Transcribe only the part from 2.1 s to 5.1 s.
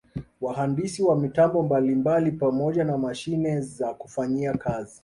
pamoja na mashine za kufanyia kazi